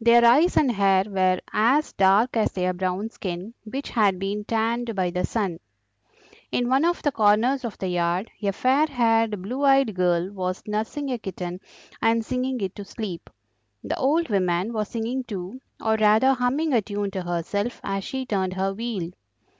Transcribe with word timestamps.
Their 0.00 0.24
eyes 0.24 0.56
and 0.56 0.72
hair 0.72 1.04
were 1.06 1.38
as 1.52 1.92
dark 1.92 2.36
as 2.36 2.50
their 2.50 2.72
brown 2.72 3.10
skin, 3.10 3.54
which 3.62 3.90
had 3.90 4.18
been 4.18 4.42
tanned 4.44 4.92
by 4.96 5.10
the 5.10 5.24
sun. 5.24 5.60
In 6.50 6.68
one 6.68 6.84
of 6.84 7.00
the 7.02 7.12
corners 7.12 7.64
of 7.64 7.78
the 7.78 7.86
yard 7.86 8.28
a 8.42 8.50
fair 8.50 8.86
haired, 8.88 9.40
blue 9.40 9.62
eyed 9.62 9.94
girl 9.94 10.32
was 10.32 10.64
nursing 10.66 11.12
a 11.12 11.18
kitten 11.18 11.60
and 12.00 12.24
singing 12.24 12.60
it 12.60 12.74
to 12.74 12.84
sleep. 12.84 13.30
The 13.84 13.96
old 14.00 14.30
woman 14.30 14.72
was 14.72 14.88
singing 14.88 15.22
too, 15.22 15.60
or 15.80 15.94
rather 15.94 16.32
humming 16.34 16.72
a 16.72 16.82
tune 16.82 17.12
to 17.12 17.22
herself 17.22 17.80
as 17.84 18.02
she 18.02 18.26
turned 18.26 18.54
her 18.54 18.74
wheel. 18.74 19.12